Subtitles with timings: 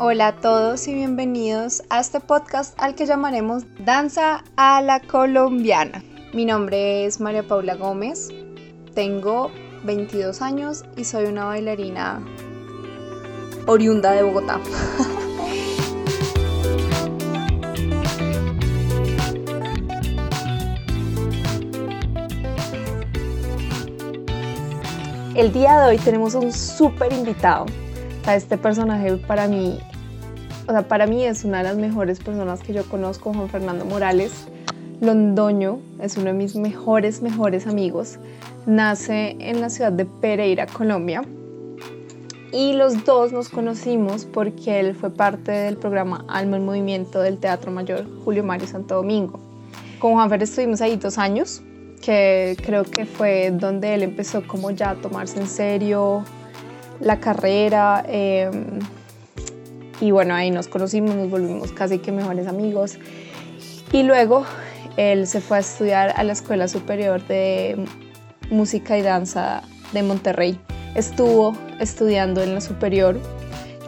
[0.00, 6.04] Hola a todos y bienvenidos a este podcast al que llamaremos Danza a la Colombiana.
[6.32, 8.28] Mi nombre es María Paula Gómez,
[8.94, 9.50] tengo
[9.82, 12.24] 22 años y soy una bailarina
[13.66, 14.60] oriunda de Bogotá.
[25.34, 27.66] El día de hoy tenemos un súper invitado.
[28.34, 29.78] Este personaje para mí,
[30.66, 33.84] o sea, para mí es una de las mejores personas que yo conozco, Juan Fernando
[33.84, 34.48] Morales.
[35.00, 38.18] Londoño es uno de mis mejores, mejores amigos.
[38.66, 41.22] Nace en la ciudad de Pereira, Colombia.
[42.52, 47.38] Y los dos nos conocimos porque él fue parte del programa Alma en Movimiento del
[47.38, 49.38] Teatro Mayor Julio Mario Santo Domingo.
[49.98, 51.62] Con Juan Fer estuvimos ahí dos años
[52.02, 56.24] que creo que fue donde él empezó como ya a tomarse en serio
[57.00, 58.04] la carrera.
[58.06, 58.78] Em,
[60.00, 62.98] y bueno, ahí nos conocimos, nos volvimos casi que mejores amigos.
[63.92, 64.44] Y luego
[64.96, 67.84] él se fue a estudiar a la Escuela Superior de
[68.50, 70.60] Música y Danza de Monterrey.
[70.94, 73.20] Estuvo estudiando en la superior,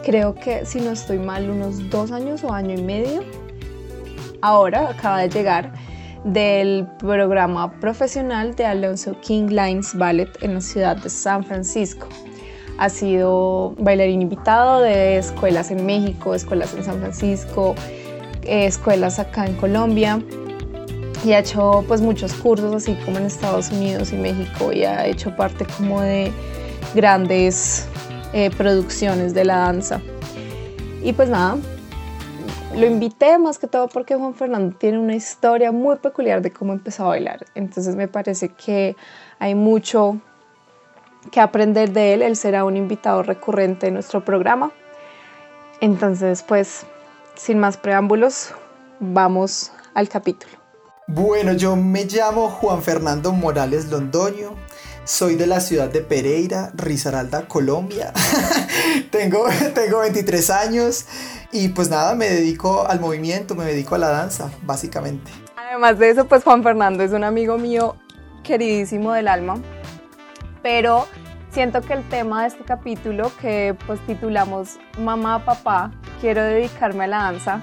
[0.03, 3.23] creo que si no estoy mal, unos dos años o año y medio.
[4.41, 5.73] Ahora acaba de llegar
[6.23, 12.07] del programa profesional de Alonso King Lines Ballet en la ciudad de San Francisco.
[12.81, 17.75] Ha sido bailarín invitado de escuelas en México, escuelas en San Francisco,
[18.41, 20.19] eh, escuelas acá en Colombia
[21.23, 25.05] y ha hecho pues muchos cursos así como en Estados Unidos y México y ha
[25.05, 26.31] hecho parte como de
[26.95, 27.87] grandes
[28.33, 30.01] eh, producciones de la danza.
[31.03, 31.57] Y pues nada,
[32.75, 36.73] lo invité más que todo porque Juan Fernando tiene una historia muy peculiar de cómo
[36.73, 37.45] empezó a bailar.
[37.53, 38.95] Entonces me parece que
[39.37, 40.19] hay mucho
[41.29, 42.21] que aprender de él.
[42.21, 44.71] Él será un invitado recurrente en nuestro programa.
[45.79, 46.85] Entonces, pues,
[47.35, 48.53] sin más preámbulos,
[48.99, 50.53] vamos al capítulo.
[51.07, 54.55] Bueno, yo me llamo Juan Fernando Morales Londoño.
[55.03, 58.13] Soy de la ciudad de Pereira, Risaralda, Colombia.
[59.11, 61.05] tengo, tengo 23 años.
[61.51, 65.31] Y pues nada, me dedico al movimiento, me dedico a la danza, básicamente.
[65.57, 67.95] Además de eso, pues Juan Fernando es un amigo mío
[68.43, 69.59] queridísimo del alma,
[70.61, 71.07] pero
[71.51, 77.07] siento que el tema de este capítulo que pues titulamos Mamá, Papá, quiero dedicarme a
[77.07, 77.61] la danza,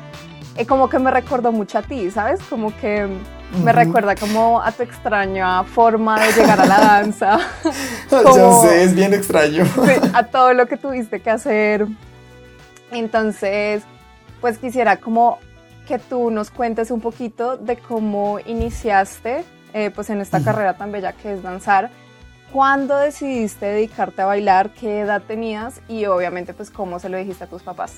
[0.56, 2.40] eh, como que me recordó mucho a ti, ¿sabes?
[2.48, 3.08] Como que
[3.64, 7.38] me recuerda como a tu extraña forma de llegar a la danza.
[8.10, 9.64] Yo sé, es bien extraño.
[10.12, 11.86] a todo lo que tuviste que hacer
[12.90, 13.82] entonces,
[14.40, 15.38] pues quisiera como
[15.86, 20.92] que tú nos cuentes un poquito de cómo iniciaste eh, pues en esta carrera tan
[20.92, 21.90] bella que es danzar.
[22.52, 24.72] ¿Cuándo decidiste dedicarte a bailar?
[24.72, 25.80] ¿Qué edad tenías?
[25.88, 27.92] Y obviamente pues cómo se lo dijiste a tus papás.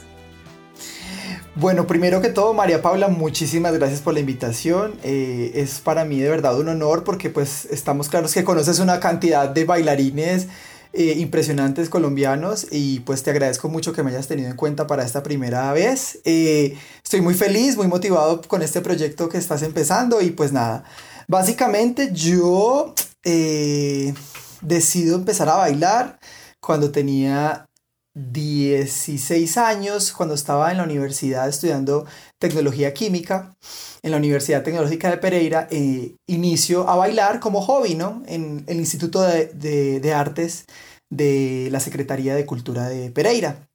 [1.54, 4.94] Bueno, primero que todo, María Paula, muchísimas gracias por la invitación.
[5.04, 8.98] Eh, es para mí de verdad un honor porque pues estamos claros que conoces una
[8.98, 10.48] cantidad de bailarines
[10.92, 15.04] eh, impresionantes colombianos y pues te agradezco mucho que me hayas tenido en cuenta para
[15.04, 16.18] esta primera vez.
[16.24, 20.82] Eh, estoy muy feliz, muy motivado con este proyecto que estás empezando y pues nada,
[21.28, 22.94] básicamente yo
[23.24, 24.14] eh,
[24.62, 26.18] decido empezar a bailar
[26.60, 27.66] cuando tenía
[28.14, 32.06] 16 años, cuando estaba en la universidad estudiando
[32.38, 33.56] tecnología química
[34.02, 38.22] en la Universidad Tecnológica de Pereira, eh, inicio a bailar como hobby, ¿no?
[38.26, 40.66] En el Instituto de, Artes
[41.10, 43.68] de la Secretaría de Cultura de Pereira.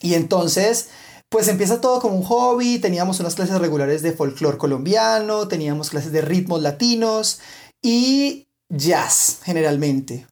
[0.00, 0.88] Y entonces,
[1.28, 6.12] pues empieza todo como un hobby, teníamos unas clases regulares de folclore colombiano, teníamos clases
[6.12, 7.40] de ritmos latinos
[7.82, 10.26] y jazz generalmente.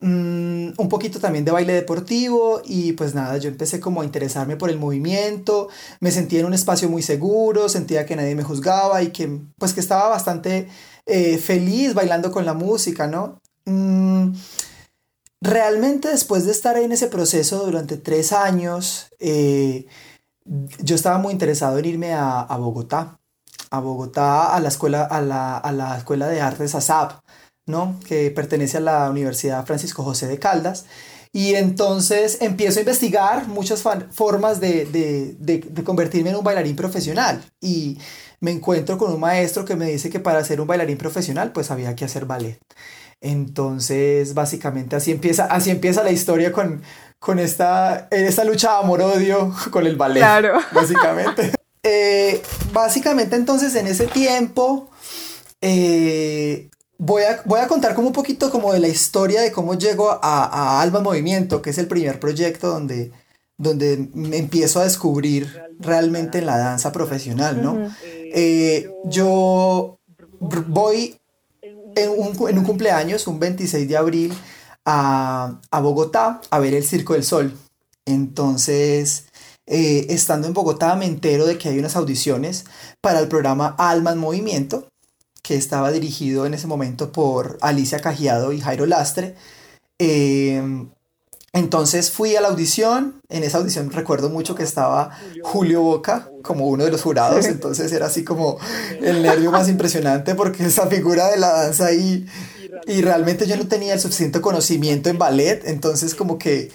[0.00, 4.56] Mm, un poquito también de baile deportivo y pues nada, yo empecé como a interesarme
[4.56, 5.68] por el movimiento,
[5.98, 9.72] me sentía en un espacio muy seguro, sentía que nadie me juzgaba y que pues
[9.74, 10.68] que estaba bastante
[11.04, 13.40] eh, feliz bailando con la música, ¿no?
[13.64, 14.34] Mm,
[15.40, 19.86] realmente después de estar en ese proceso durante tres años, eh,
[20.80, 23.18] yo estaba muy interesado en irme a, Bogotá,
[23.70, 27.20] a Bogotá, a la escuela, a la, a la escuela de artes ASAP
[28.06, 30.86] que pertenece a la Universidad Francisco José de Caldas.
[31.32, 37.44] Y entonces empiezo a investigar muchas formas de, convertirme en un bailarín profesional.
[37.60, 37.98] Y
[38.40, 41.70] me encuentro con un maestro que me dice que para ser un bailarín profesional pues
[41.70, 42.58] había que hacer ballet.
[43.20, 46.82] Entonces básicamente así empieza, así empieza la historia con,
[47.18, 50.20] con esta, esta lucha de amor-odio con el ballet.
[50.20, 50.58] Claro.
[50.72, 51.52] Básicamente.
[51.84, 52.42] Eh,
[52.72, 54.90] básicamente entonces en ese tiempo...
[55.60, 59.74] Eh, Voy a, voy a, contar como un poquito como de la historia de cómo
[59.74, 63.12] llego a, a Alba Movimiento, que es el primer proyecto donde,
[63.56, 67.88] donde me empiezo a descubrir realmente la danza profesional, ¿no?
[68.02, 69.98] Eh, yo
[70.40, 71.16] voy
[71.94, 74.34] en un, en un, cumpleaños, un 26 de abril,
[74.84, 77.56] a, a, Bogotá a ver el Circo del Sol.
[78.06, 79.26] Entonces,
[79.66, 82.64] eh, estando en Bogotá, me entero de que hay unas audiciones
[83.00, 84.88] para el programa Alma en Movimiento,
[85.42, 89.34] que estaba dirigido en ese momento por Alicia Cajiado y Jairo Lastre.
[89.98, 90.62] Eh,
[91.52, 95.10] entonces fui a la audición, en esa audición recuerdo mucho que estaba
[95.42, 98.58] Julio Boca como uno de los jurados, entonces era así como
[99.00, 102.26] el nervio más impresionante porque esa figura de la danza ahí
[102.86, 106.70] y realmente yo no tenía el suficiente conocimiento en ballet, entonces como que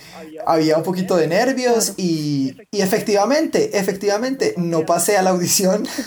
[0.45, 5.88] había un poquito de nervios y, y efectivamente, efectivamente, no pasé a la audición.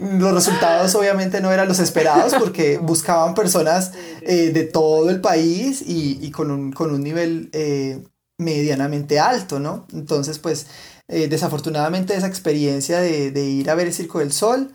[0.00, 3.92] los resultados obviamente no eran los esperados porque buscaban personas
[4.22, 8.02] eh, de todo el país y, y con, un, con, un, nivel eh,
[8.38, 9.86] medianamente alto, ¿no?
[9.92, 10.66] Entonces, pues,
[11.08, 14.72] eh, desafortunadamente esa experiencia de, de, ir a ver el Circo del Sol,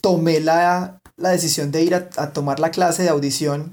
[0.00, 3.70] tomé la, la, decisión de ir a, a, tomar la clase de audición.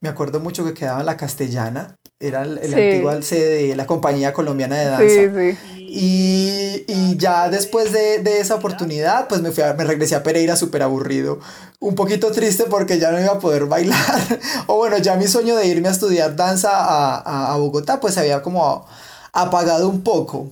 [0.00, 3.86] Me acuerdo mucho que quedaba en la castellana era el, el antiguo sede de la
[3.86, 5.08] compañía colombiana de danza.
[5.08, 5.58] Sí, sí.
[5.76, 10.22] Y, y, ya después de, de, esa oportunidad, pues me, fui a, me regresé a
[10.22, 11.40] Pereira súper aburrido.
[11.80, 14.40] Un poquito triste porque ya no iba a poder bailar.
[14.68, 18.14] o bueno, ya mi sueño de irme a estudiar danza a, a, a Bogotá, pues
[18.14, 18.86] se había como
[19.32, 20.50] apagado un poco.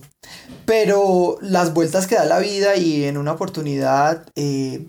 [0.65, 4.85] Pero las vueltas que da la vida y en una oportunidad eh,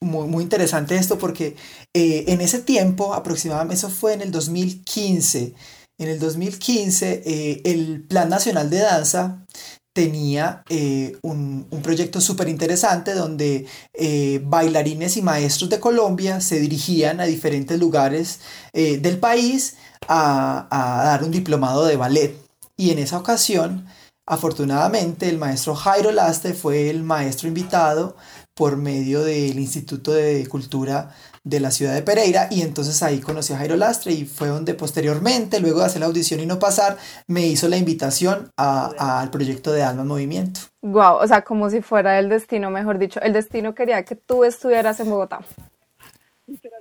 [0.00, 1.56] muy, muy, interesante esto porque
[1.94, 5.54] eh, en ese tiempo, aproximadamente, eso fue en el 2015,
[6.00, 9.44] en el 2015 eh, el Plan Nacional de Danza
[9.92, 16.58] tenía eh, un, un, proyecto súper interesante donde eh, bailarines y maestros de Colombia se
[16.58, 18.40] dirigían a diferentes lugares
[18.72, 19.76] del país
[20.08, 22.34] a, a, dar un diplomado de ballet.
[22.78, 23.86] Y en esa ocasión,
[24.26, 28.16] afortunadamente, el maestro Jairo Laste fue el maestro invitado
[28.54, 33.52] por medio del Instituto de Cultura de la ciudad de Pereira y entonces ahí conocí
[33.52, 36.98] a Jairo Lastre y fue donde posteriormente, luego de hacer la audición y no pasar,
[37.26, 40.60] me hizo la invitación al proyecto de Alma en Movimiento.
[40.82, 44.44] Wow, o sea, como si fuera el destino, mejor dicho, el destino quería que tú
[44.44, 45.40] estuvieras en Bogotá.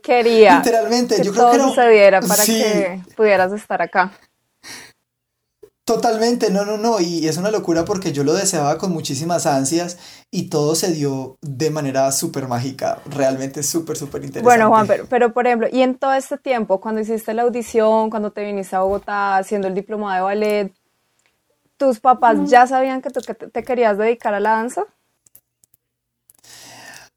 [0.01, 4.11] Quería Literalmente, que yo todo creo que sucediera para que pudieras estar acá.
[5.89, 9.97] Totalmente, no, no, no, y es una locura porque yo lo deseaba con muchísimas ansias
[10.29, 14.43] y todo se dio de manera súper mágica, realmente súper, súper interesante.
[14.43, 18.11] Bueno, Juan, pero, pero, por ejemplo, y en todo este tiempo, cuando hiciste la audición,
[18.11, 20.73] cuando te viniste a Bogotá haciendo el diploma de ballet,
[21.77, 24.85] ¿tus papás ya sabían que tú que te querías dedicar a la danza?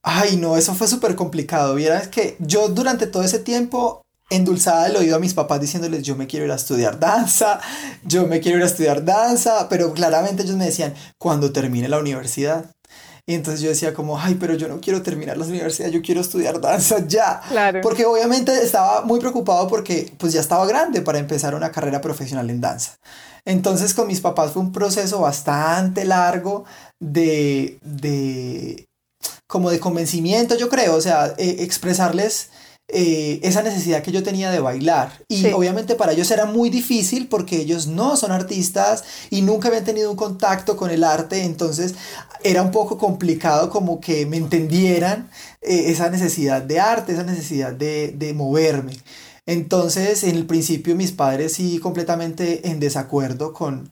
[0.03, 1.75] Ay, no, eso fue súper complicado.
[1.75, 4.02] Vieras que yo durante todo ese tiempo
[4.34, 7.61] endulzada el oído a mis papás diciéndoles yo me quiero ir a estudiar danza,
[8.05, 11.99] yo me quiero ir a estudiar danza, pero claramente ellos me decían cuando termine la
[11.99, 12.67] universidad.
[13.25, 16.20] Y entonces yo decía como, ay, pero yo no quiero terminar la universidad, yo quiero
[16.20, 17.40] estudiar danza ya.
[17.49, 17.81] Claro.
[17.81, 22.50] Porque obviamente estaba muy preocupado porque pues ya estaba grande para empezar una carrera profesional
[22.50, 22.96] en danza.
[23.44, 26.64] Entonces con mis papás fue un proceso bastante largo
[27.00, 28.87] de, de
[29.46, 32.50] como de convencimiento, yo creo, o sea, eh, expresarles
[32.88, 35.24] eh, esa necesidad que yo tenía de bailar.
[35.29, 35.53] Y sí.
[35.53, 40.10] obviamente para ellos era muy difícil porque ellos no son artistas y nunca habían tenido
[40.10, 41.94] un contacto con el arte, entonces
[42.44, 45.31] era un poco complicado como que me entendieran
[45.62, 48.98] eh, esa necesidad de arte, esa necesidad de, de moverme.
[49.46, 53.89] Entonces, en el principio mis padres sí completamente en desacuerdo con,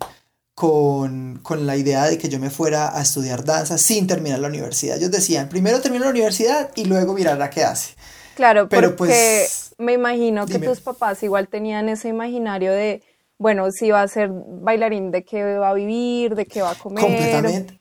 [0.54, 4.48] con, con, la idea de que yo me fuera a estudiar danza sin terminar la
[4.48, 4.98] universidad.
[4.98, 7.94] Ellos decían, primero termino la universidad y luego mirar a qué hace.
[8.40, 10.68] Claro, pero porque pues, me imagino que dime.
[10.68, 13.02] tus papás igual tenían ese imaginario de,
[13.36, 16.74] bueno, si va a ser bailarín, de qué va a vivir, de qué va a
[16.74, 17.04] comer.
[17.04, 17.78] Completamente.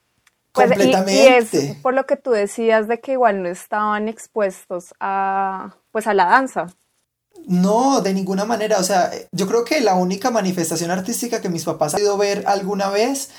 [0.51, 1.57] Pues, completamente.
[1.57, 5.77] Y, y, es por lo que tú decías de que igual no estaban expuestos a,
[5.91, 6.67] pues, a la danza.
[7.47, 8.79] No, de ninguna manera.
[8.79, 12.43] O sea, yo creo que la única manifestación artística que mis papás han podido ver
[12.47, 13.29] alguna vez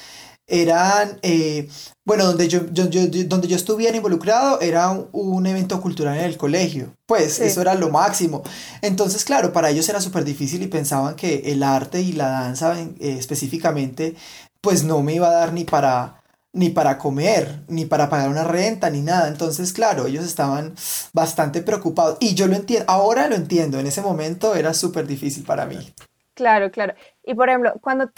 [0.46, 1.68] eran, eh,
[2.04, 6.24] bueno, donde yo, yo, yo, donde yo estuviera involucrado era un, un, evento cultural en
[6.24, 6.94] el colegio.
[7.06, 7.44] Pues sí.
[7.44, 8.42] eso era lo máximo.
[8.82, 12.78] Entonces, claro, para ellos era súper difícil y pensaban que el arte y la danza
[12.80, 14.16] eh, específicamente,
[14.60, 16.20] pues no me iba a dar ni para
[16.52, 19.28] ni para comer, ni para pagar una renta, ni nada.
[19.28, 20.74] Entonces, claro, ellos estaban
[21.12, 22.16] bastante preocupados.
[22.20, 25.94] Y yo lo entiendo, ahora lo entiendo, en ese momento era súper difícil para mí.
[26.34, 26.94] Claro, claro.
[27.24, 28.10] Y por ejemplo, cuando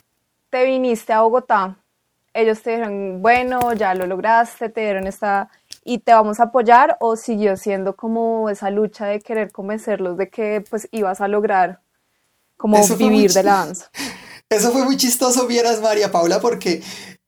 [0.50, 1.81] te viniste a Bogotá,
[2.34, 5.50] ellos te dijeron, bueno, ya lo lograste, te dieron esta
[5.84, 10.28] y te vamos a apoyar o siguió siendo como esa lucha de querer convencerlos de
[10.28, 11.80] que pues ibas a lograr
[12.56, 13.90] como Eso vivir de la danza.
[14.48, 16.82] eso fue muy chistoso, vieras María Paula, porque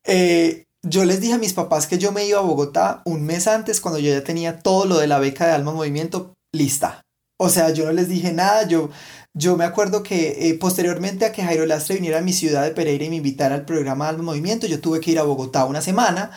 [0.04, 3.48] eh, yo les dije a mis papás que yo me iba a Bogotá un mes
[3.48, 7.03] antes cuando yo ya tenía todo lo de la beca de Alma Movimiento lista.
[7.36, 8.90] O sea, yo no les dije nada, yo,
[9.32, 12.70] yo me acuerdo que eh, posteriormente a que Jairo Lastre viniera a mi ciudad de
[12.70, 15.82] Pereira y me invitara al programa Alma Movimiento, yo tuve que ir a Bogotá una
[15.82, 16.30] semana.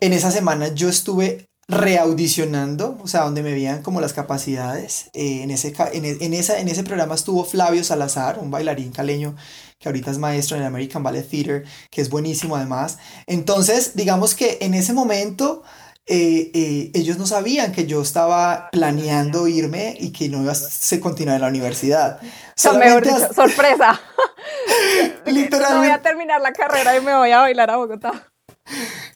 [0.00, 5.10] En esa semana yo estuve reaudicionando, o sea, donde me veían como las capacidades.
[5.14, 9.36] Eh, en, ese, en, en, esa, en ese programa estuvo Flavio Salazar, un bailarín caleño
[9.78, 12.98] que ahorita es maestro en el American Ballet Theater, que es buenísimo además.
[13.26, 15.62] Entonces, digamos que en ese momento
[16.06, 21.00] eh, eh, ellos no sabían que yo estaba planeando irme y que no iba a
[21.00, 22.20] continuar en la universidad.
[22.78, 24.00] Mejor dicho, sorpresa.
[25.26, 25.58] Literalmente.
[25.58, 28.31] No voy a terminar la carrera y me voy a bailar a Bogotá.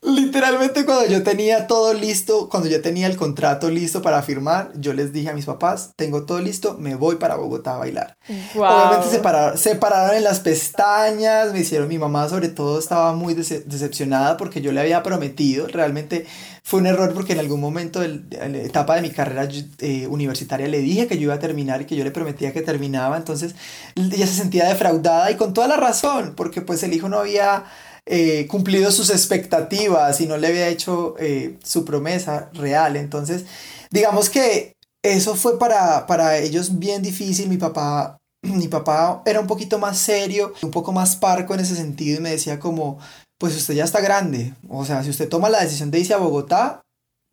[0.02, 4.92] Literalmente cuando yo tenía todo listo, cuando yo tenía el contrato listo para firmar, yo
[4.92, 8.16] les dije a mis papás, tengo todo listo, me voy para Bogotá a bailar.
[8.54, 13.14] Obviamente se pararon, se pararon en las pestañas, me hicieron, mi mamá sobre todo estaba
[13.14, 16.26] muy decepcionada porque yo le había prometido, realmente
[16.62, 19.48] fue un error porque en algún momento de la etapa de mi carrera
[19.78, 22.62] eh, universitaria le dije que yo iba a terminar y que yo le prometía que
[22.62, 23.54] terminaba, entonces
[23.94, 27.64] ella se sentía defraudada y con toda la razón, porque pues el hijo no había
[28.06, 32.96] eh, cumplido sus expectativas y no le había hecho eh, su promesa real.
[32.96, 33.44] Entonces,
[33.90, 37.48] digamos que eso fue para, para ellos bien difícil.
[37.48, 41.76] Mi papá, mi papá era un poquito más serio, un poco más parco en ese
[41.76, 42.98] sentido y me decía como,
[43.38, 44.54] pues usted ya está grande.
[44.68, 46.82] O sea, si usted toma la decisión de irse a Bogotá,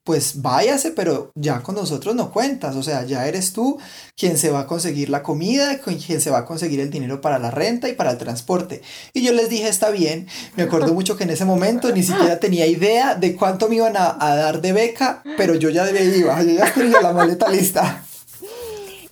[0.04, 3.80] pues váyase, pero ya con nosotros no cuentas, o sea, ya eres tú
[4.18, 7.40] quien se va a conseguir la comida, quien se va a conseguir el dinero para
[7.40, 8.82] la renta y para el transporte.
[9.14, 12.40] Y yo les dije, está bien, me acuerdo mucho que en ese momento ni siquiera
[12.40, 16.52] tenía idea de cuánto me iban a, dar de beca, pero yo ya iba, yo
[16.52, 18.04] ya tenía la maleta lista.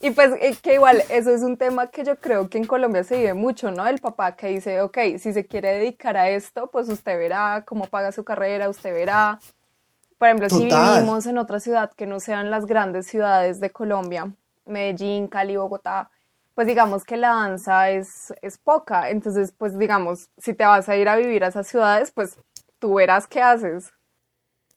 [0.04, 3.04] Y pues eh, que igual, eso es un tema que yo creo que en Colombia
[3.04, 3.88] se vive mucho, ¿no?
[3.88, 7.86] El papá que dice, ok, si se quiere dedicar a esto, pues usted verá cómo
[7.86, 9.40] paga su carrera, usted verá
[10.22, 14.32] por ejemplo, si vivimos en otra ciudad que no sean las grandes ciudades de Colombia,
[14.68, 16.12] Medellín, Cali, Bogotá,
[16.54, 19.10] pues digamos que la danza es, es poca.
[19.10, 22.36] Entonces, pues digamos, si te vas a ir a vivir a esas ciudades, pues
[22.78, 23.86] tú verás qué haces.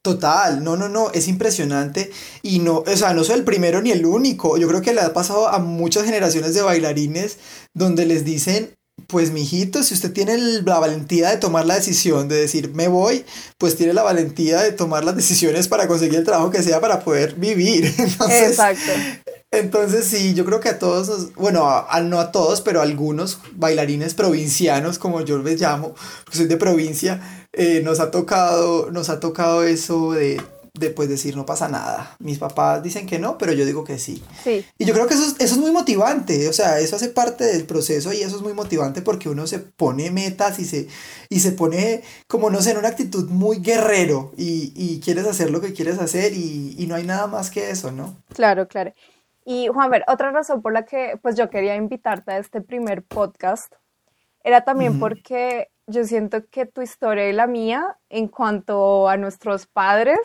[0.01, 2.11] Total, no, no, no, es impresionante
[2.41, 4.57] y no, o sea, no soy el primero ni el único.
[4.57, 7.39] Yo creo que le ha pasado a muchas generaciones de bailarines
[7.75, 8.75] donde les dicen,
[9.07, 13.25] pues mijito, si usted tiene la valentía de tomar la decisión de decir me voy,
[13.59, 17.01] pues tiene la valentía de tomar las decisiones para conseguir el trabajo que sea para
[17.01, 17.87] poder vivir.
[18.31, 18.93] Exacto.
[19.51, 23.39] Entonces sí, yo creo que a todos, bueno, a, no a todos, pero a algunos
[23.53, 25.95] bailarines provincianos, como yo les llamo,
[26.25, 30.41] porque soy de provincia, eh, nos ha tocado, nos ha tocado eso de
[30.79, 32.17] de pues decir no pasa nada.
[32.19, 34.23] Mis papás dicen que no, pero yo digo que sí.
[34.43, 34.65] Sí.
[34.77, 37.45] Y yo creo que eso es, eso es muy motivante, o sea, eso hace parte
[37.45, 40.89] del proceso y eso es muy motivante porque uno se pone metas y se,
[41.29, 45.51] y se pone como, no sé, en una actitud muy guerrero y, y quieres hacer
[45.51, 48.17] lo que quieres hacer y, y, no hay nada más que eso, ¿no?
[48.35, 48.93] Claro, claro.
[49.45, 53.05] Y Juan, ver, otra razón por la que pues yo quería invitarte a este primer
[53.05, 53.73] podcast
[54.43, 59.67] era también porque yo siento que tu historia y la mía en cuanto a nuestros
[59.67, 60.19] padres,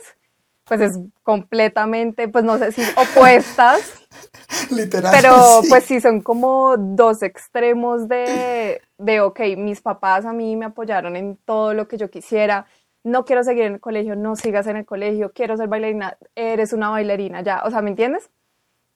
[0.69, 3.91] pues es completamente, pues no sé si opuestas.
[4.69, 5.11] Literal.
[5.19, 10.65] Pero pues sí, son como dos extremos de, de, ok, mis papás a mí me
[10.65, 12.67] apoyaron en todo lo que yo quisiera.
[13.03, 16.71] No quiero seguir en el colegio, no sigas en el colegio, quiero ser bailarina, eres
[16.71, 17.63] una bailarina ya.
[17.65, 18.29] O sea, ¿me entiendes?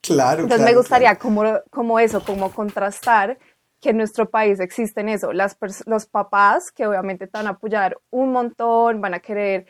[0.02, 0.44] Claro.
[0.44, 3.40] Entonces me gustaría como, como eso, como contrastar
[3.82, 7.98] que en nuestro país existen eso, las los papás que obviamente te van a apoyar
[8.12, 9.66] un montón, van a querer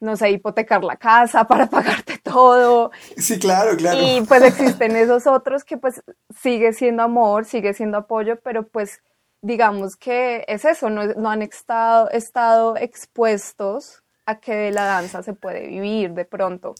[0.00, 2.90] no sé, hipotecar la casa para pagarte todo.
[3.16, 3.98] Sí, claro, claro.
[4.00, 6.02] Y pues existen esos otros que pues
[6.40, 9.00] sigue siendo amor, sigue siendo apoyo, pero pues
[9.42, 15.34] digamos que es eso, no, han estado, estado expuestos a que de la danza se
[15.34, 16.74] puede vivir de pronto.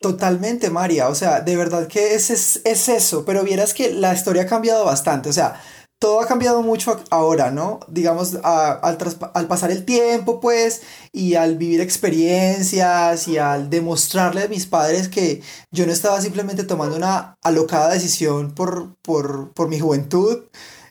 [0.00, 1.08] Totalmente, María.
[1.08, 4.46] O sea, de verdad que es, es, es, eso, pero vieras que la historia ha
[4.46, 5.28] cambiado bastante.
[5.28, 5.60] O sea,
[5.98, 7.80] todo ha cambiado mucho ahora, ¿no?
[7.88, 8.98] Digamos, al,
[9.34, 15.08] al, pasar el tiempo, pues, y al vivir experiencias y al demostrarle a mis padres
[15.08, 20.44] que yo no estaba simplemente tomando una alocada decisión por, por, por mi juventud,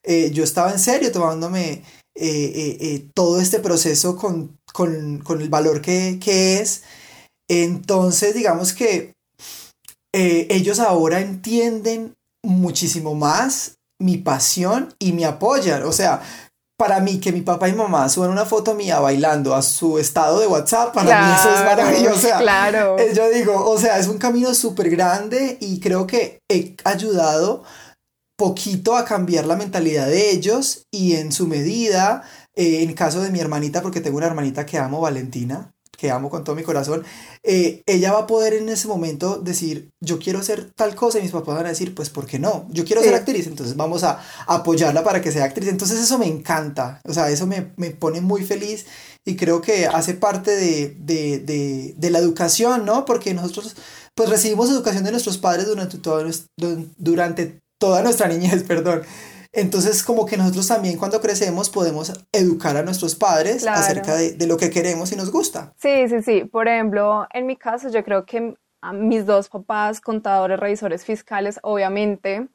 [0.04, 1.84] eh, yo estaba en serio tomándome
[2.16, 6.84] eh, eh, todo este proceso con, con, con el valor que, que, es.
[7.48, 9.14] Entonces, digamos que
[10.14, 15.84] ellos ahora entienden muchísimo más mi pasión y me apoyan.
[15.84, 16.22] O sea,
[16.78, 20.40] para mí que mi papá y mamá suban una foto mía bailando a su estado
[20.40, 22.16] de WhatsApp, para mí eso es maravilloso.
[22.16, 22.98] O sea, claro.
[23.14, 27.64] yo digo, o sea, es un camino súper grande y creo que he ayudado
[28.38, 32.24] poquito a cambiar la mentalidad de ellos y en su medida,
[32.54, 35.74] eh, en caso de mi hermanita, porque tengo una hermanita que amo, Valentina,
[36.06, 37.04] que amo con todo mi corazón,
[37.42, 41.24] eh, ella va a poder en ese momento decir, yo quiero hacer tal cosa y
[41.24, 42.68] mis papás van a decir, pues, ¿por qué no?
[42.70, 45.68] Yo quiero ser actriz, entonces vamos a apoyarla para que sea actriz.
[45.70, 48.86] Entonces eso me encanta, o sea, eso me, me pone muy feliz
[49.26, 53.06] y creo que hace parte de, de, de, de, la educación, ¿no?
[53.06, 53.76] Porque nosotros,
[54.14, 56.24] pues, recibimos educación de nuestros padres durante, todo,
[56.98, 59.02] durante toda nuestra niñez, perdón.
[59.56, 64.58] Entonces, como que nosotros también cuando crecemos podemos educar a nuestros padres acerca de, lo
[64.58, 65.74] que queremos y nos gusta.
[65.78, 66.44] Sí, sí, sí.
[66.44, 71.60] Por ejemplo, en mi caso, yo creo que a mis dos papás, contadores, revisores fiscales,
[71.64, 72.50] obviamente,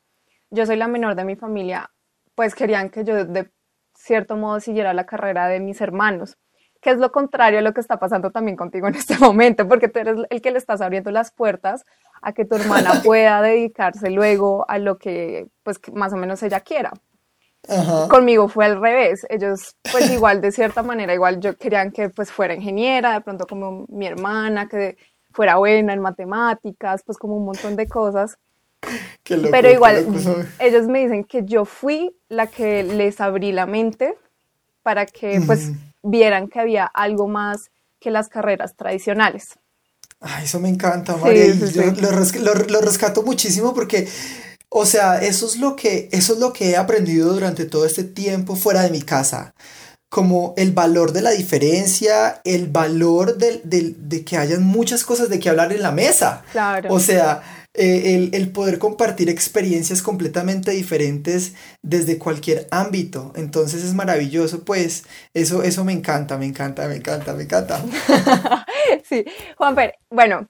[0.50, 1.90] yo soy la menor de mi familia,
[2.34, 3.50] pues querían que yo de
[3.96, 6.36] cierto modo siguiera la carrera de mis hermanos,
[6.80, 9.88] que es lo contrario a lo que está pasando también contigo en este momento, porque
[9.88, 11.84] tú eres el que le estás abriendo las puertas
[12.22, 16.60] a que tu hermana pueda dedicarse luego a lo que pues más o menos ella
[16.60, 16.92] quiera.
[18.08, 22.32] Conmigo fue al revés, ellos pues igual de cierta manera, igual yo querían que pues
[22.32, 24.96] fuera ingeniera, de pronto como mi hermana, que
[25.30, 28.38] fuera buena en matemáticas, pues como un montón de cosas.
[29.24, 30.06] Pero igual
[30.58, 34.16] ellos me dicen que yo fui la que les abrí la mente
[34.82, 35.72] para que pues
[36.02, 39.58] vieran que había algo más que las carreras tradicionales.
[40.20, 41.46] Ay, eso me encanta, María.
[41.46, 41.82] y yo
[42.68, 44.08] Lo, rescato muchísimo porque,
[44.68, 48.04] o sea, eso es, lo que, eso es lo que he aprendido durante todo este
[48.04, 49.54] tiempo fuera de mi casa.
[50.10, 55.38] Como el valor de la diferencia, el valor de, de que hayan muchas cosas de
[55.38, 56.42] que hablar en la mesa.
[56.50, 56.92] Claro.
[56.92, 57.42] O sea,
[57.82, 63.32] eh, el, poder compartir experiencias completamente diferentes desde cualquier ámbito.
[63.36, 67.82] Entonces es maravilloso, pues eso, eso me encanta, me encanta, me encanta, me encanta.
[69.04, 69.24] sí,
[69.56, 70.46] Juanfer, bueno,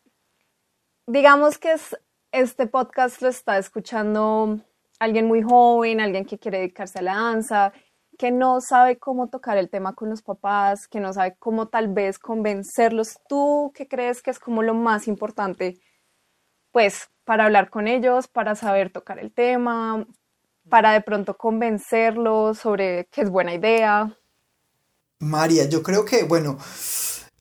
[1.06, 1.96] digamos que es,
[2.32, 4.58] este podcast lo está escuchando
[4.99, 7.73] alguien muy joven, alguien que quiere dedicarse a la danza,
[8.19, 11.86] que no sabe cómo tocar el tema con los papás, que no sabe cómo tal
[11.86, 13.21] vez convencerlos.
[13.28, 15.80] ¿Tú qué crees que es como lo más importante
[16.73, 20.06] pues para hablar con ellos, para saber tocar el tema,
[20.69, 24.17] para de pronto convencerlos sobre que es buena idea.
[25.19, 26.59] María, yo creo que, bueno,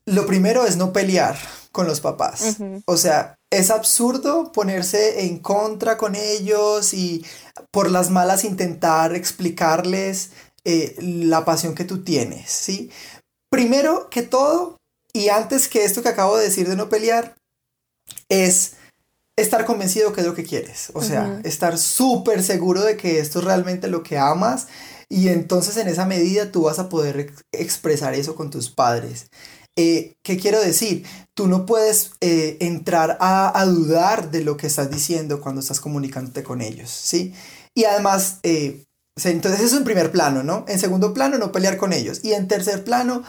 [0.04, 1.36] lo primero es no pelear
[1.72, 2.58] con los papás.
[2.84, 7.24] O sea, es absurdo ponerse en contra con ellos y
[7.70, 10.32] por las malas intentar explicarles
[10.64, 12.90] eh, la pasión que tú tienes, ¿sí?
[13.48, 14.76] Primero que todo,
[15.12, 17.36] y antes que esto que acabo de decir de no pelear,
[18.28, 18.76] es
[19.36, 23.38] estar convencido que es lo que quieres, o sea, estar súper seguro de que esto
[23.38, 24.66] es realmente lo que amas
[25.08, 29.26] y entonces en esa medida tú vas a poder expresar eso con tus padres.
[29.76, 31.04] Eh, ¿Qué quiero decir?
[31.34, 36.42] Tú no puedes eh, entrar a, dudar de lo que estás diciendo cuando estás comunicándote
[36.44, 37.34] con ellos, ¿sí?
[37.74, 38.84] Y además, eh,
[39.24, 40.64] entonces eso en primer plano, ¿no?
[40.68, 42.20] En segundo plano, no pelear con ellos.
[42.22, 43.22] Y en tercer plano,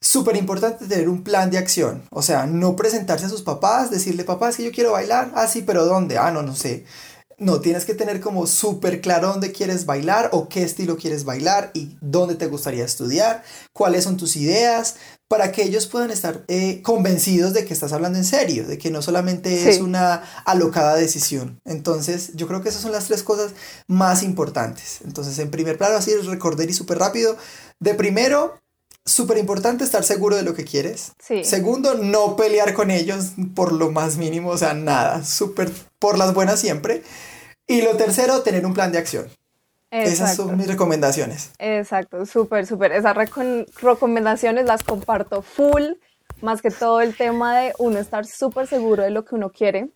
[0.00, 2.02] súper importante tener un plan de acción.
[2.10, 5.32] O sea, no presentarse a sus papás, decirle, papá, es que yo quiero bailar.
[5.34, 6.18] Ah, sí, pero ¿dónde?
[6.18, 6.84] Ah, no, no sé.
[7.38, 11.70] No, tienes que tener como súper claro dónde quieres bailar o qué estilo quieres bailar
[11.74, 14.96] y dónde te gustaría estudiar, cuáles son tus ideas,
[15.28, 18.90] para que ellos puedan estar eh, convencidos de que estás hablando en serio, de que
[18.90, 21.60] no solamente es una alocada decisión.
[21.66, 23.52] Entonces, yo creo que esas son las tres cosas
[23.86, 25.00] más importantes.
[25.04, 27.36] Entonces, en primer plano, así recordar y súper rápido.
[27.80, 28.54] De primero,
[29.06, 31.12] súper importante estar seguro de lo que quieres.
[31.18, 31.44] Sí.
[31.44, 36.34] Segundo, no pelear con ellos por lo más mínimo, o sea, nada, súper por las
[36.34, 37.02] buenas siempre.
[37.66, 39.28] Y lo tercero, tener un plan de acción.
[39.90, 41.52] Esas son mis recomendaciones.
[41.58, 42.92] Exacto, súper, súper.
[42.92, 45.84] Esas recomendaciones las comparto full,
[46.42, 49.88] más que todo el tema de uno estar súper seguro de lo que uno quiere,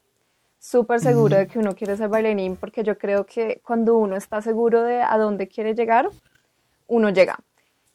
[0.58, 4.40] súper seguro de que uno quiere ser bailarín, porque yo creo que cuando uno está
[4.40, 6.08] seguro de a dónde quiere llegar,
[6.86, 7.38] uno llega.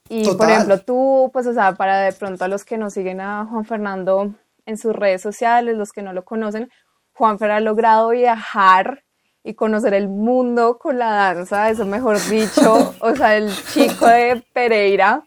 [0.09, 3.21] Y por ejemplo, tú, pues, o sea, para de pronto a los que no siguen
[3.21, 4.33] a Juan Fernando
[4.65, 6.69] en sus redes sociales, los que no lo conocen,
[7.13, 9.03] Juan Fer ha logrado viajar
[9.43, 14.43] y conocer el mundo con la danza, eso mejor dicho, o sea, el chico de
[14.53, 15.23] Pereira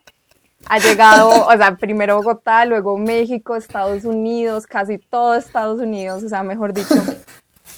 [0.67, 6.29] ha llegado, o sea, primero Bogotá, luego México, Estados Unidos, casi todo Estados Unidos, o
[6.29, 6.97] sea, mejor dicho.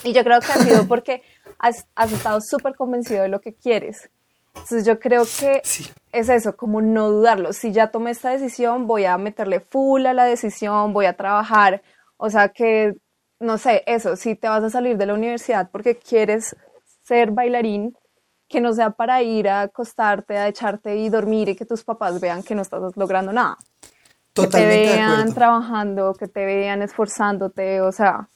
[0.03, 1.23] Y yo creo que ha sido porque
[1.59, 4.09] has, has estado súper convencido de lo que quieres.
[4.55, 5.63] Entonces yo creo que
[6.13, 7.53] es eso, como no dudarlo.
[7.53, 11.83] Si ya tomé esta decisión, voy a meterle full a la decisión, voy a trabajar.
[12.17, 12.95] O sea que,
[13.39, 16.57] no sé, eso, si te vas a salir de la universidad porque quieres
[17.03, 17.97] ser bailarín,
[18.49, 22.21] que no sea para ir a acostarte, a echarte y dormir y que tus papás
[22.21, 23.57] vean que no estás logrando nada.
[24.33, 28.29] Totalmente que te vean trabajando, que te vean esforzándote, o sea,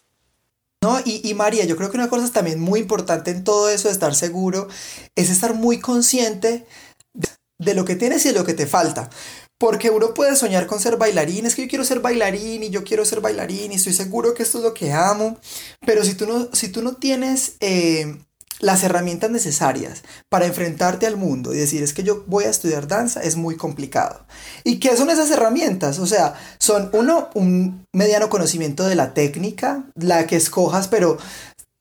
[0.84, 3.94] No, y, María, yo creo que una cosa también muy importante en todo eso de
[3.94, 4.68] estar seguro
[5.16, 6.66] es estar muy consciente
[7.14, 9.08] de, de lo que tienes y de lo que te falta.
[9.56, 12.84] Porque uno puede soñar con ser bailarín, es que yo quiero ser bailarín y yo
[12.84, 15.38] quiero ser bailarín y estoy seguro que esto es lo que amo,
[15.86, 18.18] pero si tú no, si tú no tienes eh,
[18.60, 22.86] las herramientas necesarias para enfrentarte al mundo y decir es que yo voy a estudiar
[22.86, 24.26] danza es muy complicado.
[24.62, 25.98] ¿Y qué son esas herramientas?
[25.98, 31.18] O sea, son uno, un mediano conocimiento de la técnica, la que escojas, pero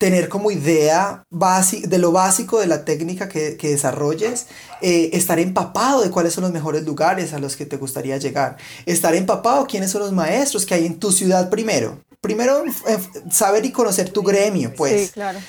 [0.03, 4.47] tener como idea de lo básico de la técnica que, desarrolles,
[4.81, 8.57] eh, estar empapado de cuáles son los mejores lugares a los que te gustaría llegar,
[8.85, 12.97] estar empapado quiénes son los maestros que hay en tu ciudad primero, primero eh,
[13.29, 15.07] saber y conocer tu gremio, pues.
[15.07, 15.39] Sí, claro.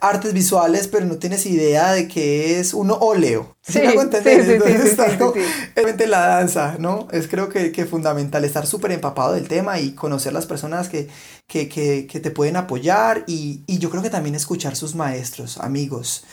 [0.00, 3.56] Artes visuales, pero no tienes idea de qué es uno óleo.
[3.62, 3.80] Sí, ¿Sí?
[3.80, 3.86] Sí,
[4.52, 7.08] Entonces, la danza, ¿no?
[7.10, 11.08] Es creo que, que fundamental estar súper empapado del tema y conocer las personas que,
[11.48, 15.58] que, que, que te pueden apoyar y, y yo creo que también escuchar sus maestros,
[15.58, 16.24] amigos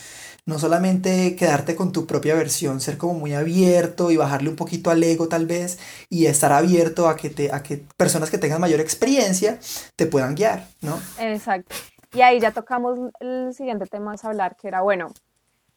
[0.46, 4.90] no solamente quedarte con tu propia versión, ser como muy abierto y bajarle un poquito
[4.90, 5.78] al ego tal vez
[6.10, 9.58] y estar abierto a que, te, a que personas que tengan mayor experiencia
[9.96, 10.98] te puedan guiar, ¿no?
[11.18, 11.74] Exacto.
[12.12, 15.12] Y ahí ya tocamos el siguiente tema a hablar, que era, bueno,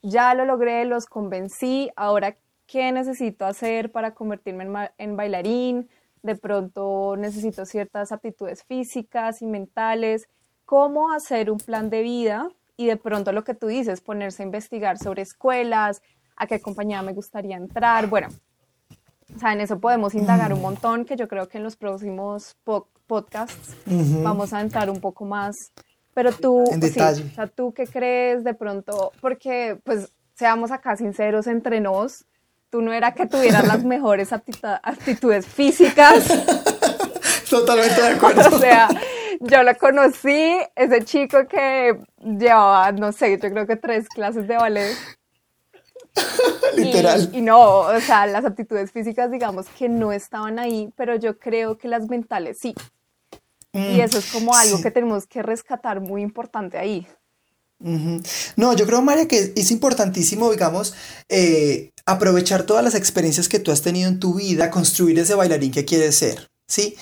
[0.02, 5.90] ya lo logré, los convencí, ahora, ¿qué necesito hacer para convertirme en, en bailarín?
[6.22, 10.28] De pronto necesito ciertas aptitudes físicas y mentales.
[10.66, 14.46] ¿Cómo hacer un plan de vida y de pronto lo que tú dices, ponerse a
[14.46, 16.02] investigar sobre escuelas,
[16.36, 18.30] a qué compañía me gustaría entrar, bueno,
[19.36, 20.62] o sea, en eso podemos indagar un mm.
[20.62, 22.56] montón, que yo creo que en los próximos
[23.08, 25.56] podcasts vamos a entrar un poco más,
[26.14, 27.26] pero tú, en detalle.
[27.32, 32.26] o sea, tú qué crees de pronto, porque pues seamos acá sinceros entre nos,
[32.70, 36.28] tú no era que tuvieras las mejores aptitudes físicas.
[37.50, 38.42] Totalmente de acuerdo.
[38.56, 38.88] O sea,
[39.42, 44.56] yo lo conocí, ese chico que llevaba, no sé, yo creo que tres clases de
[44.56, 44.96] ballet.
[46.76, 47.30] Literal.
[47.34, 51.78] Y, no, o sea, las aptitudes físicas, digamos que no estaban ahí, pero yo creo
[51.78, 52.74] que las mentales sí.
[53.74, 57.08] y mm, eso es como algo que tenemos que rescatar muy importante ahí.
[57.80, 60.96] No, yo creo, María, que es importantísimo, digamos,
[61.30, 65.72] eh, aprovechar todas las experiencias que tú has tenido en tu vida, construir ese bailarín
[65.72, 66.96] que quieres ser, ¿sí?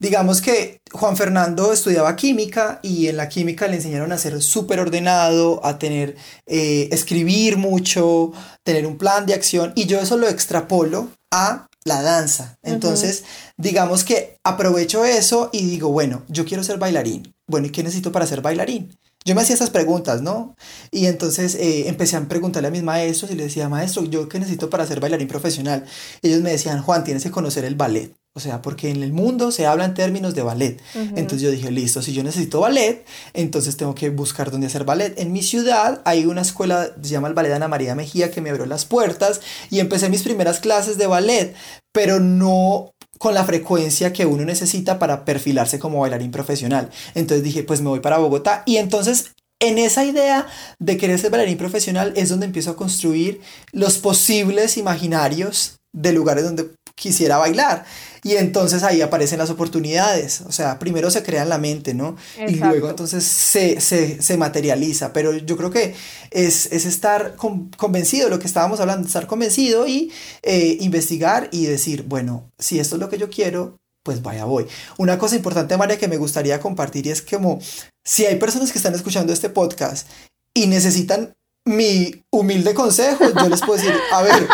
[0.00, 4.78] Digamos que Juan Fernando estudiaba química y en la química le enseñaron a ser súper
[4.78, 8.32] ordenado, a tener, eh, escribir mucho,
[8.62, 12.58] tener un plan de acción y yo eso lo extrapolo a la danza.
[12.62, 13.24] Entonces,
[13.56, 17.34] digamos que aprovecho eso y digo, bueno, yo quiero ser bailarín.
[17.48, 18.96] Bueno, ¿y qué necesito para ser bailarín?
[19.24, 20.54] Yo me hacía esas preguntas, ¿no?
[20.90, 24.38] Y entonces eh, empecé a preguntarle a mis maestros y les decía, maestro, ¿yo qué
[24.38, 25.84] necesito para ser bailarín profesional?
[26.22, 28.14] Ellos me decían, Juan, tienes que conocer el ballet.
[28.38, 30.80] O sea, porque en el mundo se habla en términos de ballet.
[30.94, 35.18] Entonces yo dije, listo, si yo necesito ballet, entonces tengo que buscar dónde hacer ballet.
[35.18, 38.50] En mi ciudad hay una escuela, se llama el Ballet Ana María Mejía, que me
[38.50, 41.56] abrió las puertas y empecé mis primeras clases de ballet,
[41.92, 46.90] pero no con la frecuencia que uno necesita para perfilarse como bailarín profesional.
[47.16, 50.46] Entonces dije, pues me voy para Bogotá y entonces en esa idea
[50.78, 53.40] de querer ser bailarín profesional es donde empiezo a construir
[53.72, 57.84] los posibles imaginarios de lugares donde quisiera bailar.
[58.24, 60.42] Y entonces ahí aparecen las oportunidades.
[60.42, 62.16] O sea, primero se crea en la mente, ¿no?
[62.46, 65.12] Y luego entonces se, se, se, materializa.
[65.12, 65.94] Pero yo creo que
[66.30, 71.66] es, es estar convencido de lo que estábamos hablando, estar convencido y eh, investigar y
[71.66, 74.66] decir, bueno, si esto es lo que yo quiero, pues vaya voy.
[74.96, 77.60] Una cosa importante, María, que me gustaría compartir y es como,
[78.04, 80.08] si hay personas que están escuchando este podcast
[80.54, 81.34] y necesitan
[81.64, 84.48] mi humilde consejo, yo les puedo decir, a ver,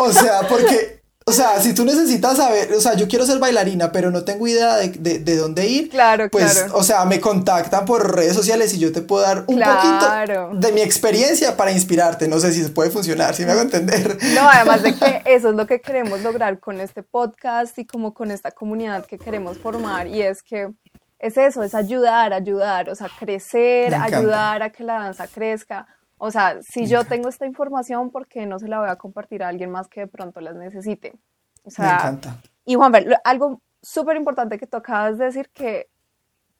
[0.00, 0.99] o sea, porque
[1.30, 4.48] o sea, si tú necesitas saber, o sea, yo quiero ser bailarina, pero no tengo
[4.48, 8.80] idea de, de, dónde ir, claro, pues, o sea, me contactan por redes sociales y
[8.80, 12.26] yo te puedo dar un poquito de mi experiencia para inspirarte.
[12.26, 14.18] No sé si se puede funcionar, si me hago entender.
[14.34, 18.12] No, además de que eso es lo que queremos lograr con este podcast y como
[18.12, 20.68] con esta comunidad que queremos formar, y es que
[21.20, 25.86] es eso, es ayudar, ayudar, o sea, crecer, ayudar a que la danza crezca
[26.22, 29.42] o sea, si yo tengo esta información, ¿por qué no se la voy a compartir
[29.42, 31.14] a alguien más que de pronto las necesite?
[31.64, 32.36] O sea, Me encanta.
[32.66, 32.92] Y Juan,
[33.24, 35.88] algo súper importante que tú acabas de decir que,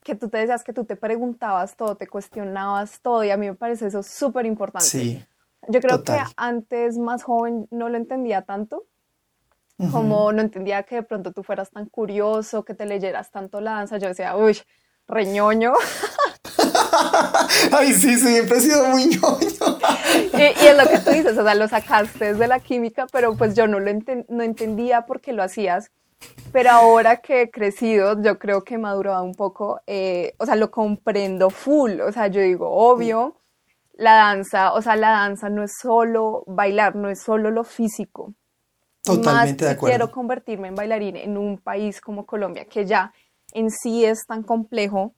[0.02, 3.48] que tú te decías que tú te preguntabas todo, te cuestionabas todo, y a mí
[3.48, 4.88] me parece eso súper importante.
[4.88, 5.22] Sí.
[5.68, 8.86] Yo creo que antes, más joven, no lo entendía tanto,
[9.92, 13.72] como no entendía que de pronto tú fueras tan curioso, que te leyeras tanto la
[13.72, 13.98] danza.
[13.98, 14.56] Yo decía, uy,
[15.06, 15.74] reñoño.
[17.72, 19.78] Ay, sí, siempre he sido muy ñoño.
[20.34, 23.54] y, es lo que tú dices, o sea, lo sacaste de la química, pero pues
[23.54, 23.90] yo no lo
[24.28, 25.90] no entendía por qué lo hacías.
[26.52, 30.56] pero ahora que he crecido, yo creo que he madurado un poco, eh, o sea,
[30.56, 33.36] lo comprendo full, o sea, yo digo, obvio,
[33.94, 38.34] la danza, o sea, la danza no es solo bailar, no es solo lo físico.
[39.02, 39.96] Totalmente de acuerdo.
[39.96, 43.12] Quiero convertirme en bailarín en un país como Colombia, que ya
[43.52, 45.14] en sí es tan complejo.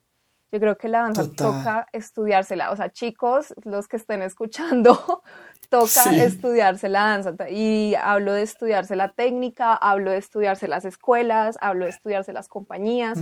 [0.52, 2.70] Yo creo que la danza toca estudiársela.
[2.72, 5.22] O sea, chicos, los que estén escuchando,
[5.70, 7.48] toca estudiarse la danza.
[7.48, 12.48] Y hablo de estudiarse la técnica, hablo de estudiarse las escuelas, hablo de estudiarse las
[12.48, 13.18] compañías.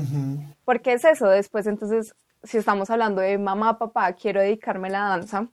[0.64, 1.28] Porque es eso.
[1.28, 5.48] Después, entonces, si estamos hablando de mamá, papá, quiero dedicarme a la danza,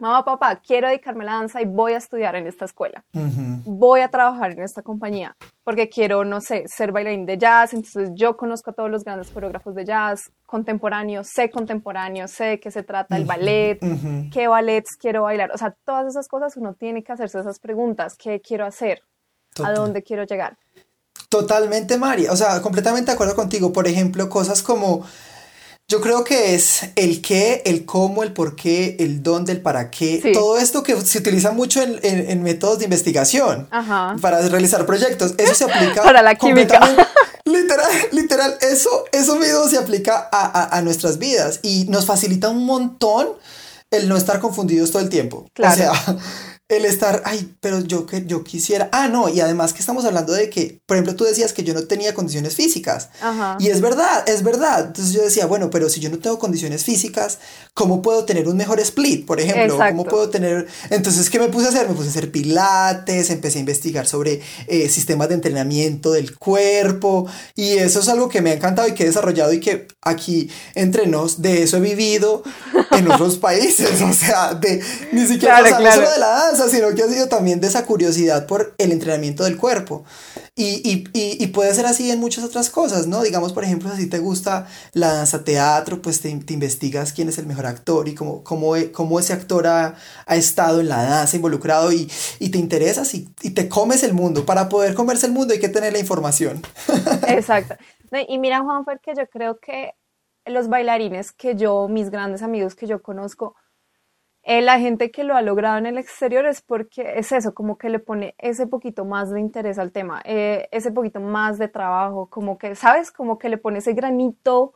[0.00, 4.00] mamá, papá, quiero dedicarme a la danza y voy a estudiar en esta escuela, voy
[4.00, 8.36] a trabajar en esta compañía, porque quiero, no sé, ser bailarín de jazz, entonces yo
[8.36, 13.16] conozco a todos los grandes coreógrafos de jazz contemporáneos, sé contemporáneo, sé que se trata
[13.16, 13.78] el ballet,
[14.32, 18.16] qué ballets quiero bailar, o sea, todas esas cosas uno tiene que hacerse esas preguntas,
[18.16, 19.02] ¿qué quiero hacer?
[19.62, 20.56] ¿A dónde quiero llegar?
[21.28, 25.04] Totalmente, María, o sea, completamente de acuerdo contigo, por ejemplo, cosas como
[25.90, 29.90] yo creo que es el qué, el cómo, el por qué, el dónde, el para
[29.90, 30.30] qué.
[30.32, 33.68] Todo esto que se utiliza mucho en, métodos de investigación
[34.22, 35.34] para realizar proyectos.
[35.36, 36.80] Eso se aplica para la química.
[37.44, 43.28] Literal, literal, eso, eso mismo se aplica a, nuestras vidas y nos facilita un montón
[43.90, 45.48] el no estar confundidos todo el tiempo.
[45.54, 45.72] Claro.
[45.72, 46.18] O sea,
[46.70, 48.88] el estar, ay, pero yo que yo quisiera.
[48.92, 51.74] Ah, no, y además que estamos hablando de que, por ejemplo, tú decías que yo
[51.74, 53.08] no tenía condiciones físicas.
[53.20, 53.56] Ajá.
[53.58, 54.86] Y es verdad, es verdad.
[54.86, 57.38] Entonces yo decía, bueno, pero si yo no tengo condiciones físicas,
[57.74, 59.78] ¿cómo puedo tener un mejor split, por ejemplo?
[59.78, 60.68] ¿Cómo puedo tener...
[60.90, 61.88] Entonces, ¿qué me puse a hacer?
[61.88, 67.26] Me puse a hacer pilates, empecé a investigar sobre eh, sistemas de entrenamiento del cuerpo
[67.56, 70.48] y eso es algo que me ha encantado y que he desarrollado y que aquí
[70.76, 72.44] entre nos, de eso he vivido
[72.92, 74.80] en otros países, o sea, de
[75.10, 76.10] ni siquiera claro, claro.
[76.10, 79.56] de la danza sino que ha sido también de esa curiosidad por el entrenamiento del
[79.56, 80.04] cuerpo.
[80.56, 83.22] Y, puede ser así en muchas otras cosas, ¿no?
[83.22, 87.46] Digamos, por ejemplo, si te gusta la danza teatro, pues te, investigas quién es el
[87.46, 89.96] mejor actor y cómo, cómo, cómo ese actor ha,
[90.28, 94.44] estado en la danza involucrado y, te interesas y, te comes el mundo.
[94.44, 96.62] Para poder comerse el mundo hay que tener la información.
[97.28, 97.76] Exacto.
[98.28, 99.94] Y mira, Juanfer, que yo creo que
[100.46, 103.54] los bailarines que yo, mis grandes amigos que yo conozco,
[104.42, 107.76] eh, la gente que lo ha logrado en el exterior es porque es eso, como
[107.76, 111.68] que le pone ese poquito más de interés al tema, eh, ese poquito más de
[111.68, 113.12] trabajo, como que, ¿sabes?
[113.12, 114.72] Como que le pone ese granito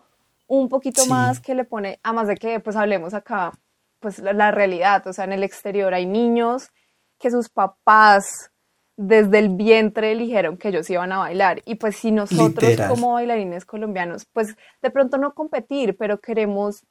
[0.47, 3.53] un poquito más que le pone, además de que, pues hablemos acá,
[4.01, 6.71] pues la, realidad, o sea, en el exterior hay niños
[7.19, 8.51] que sus papás
[8.97, 11.63] desde el vientre eligieron que ellos iban a bailar.
[11.65, 16.85] Y pues si nosotros como bailarines colombianos, pues de pronto no competir, pero queremos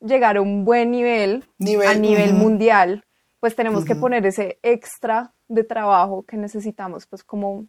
[0.00, 1.44] llegar a un buen nivel,
[1.86, 3.04] a nivel mundial,
[3.38, 7.66] pues tenemos que poner ese extra de trabajo que necesitamos, pues como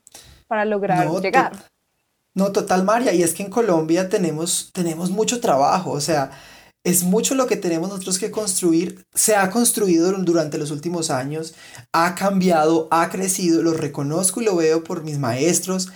[0.47, 1.53] para lograr llegar.
[2.33, 6.31] no, total, María, y es que en Colombia tenemos, tenemos mucho trabajo, o sea,
[6.83, 11.53] es mucho lo que tenemos nosotros que construir, se ha construido durante los últimos años,
[11.91, 15.89] ha cambiado, ha crecido, lo reconozco y lo veo por mis maestros,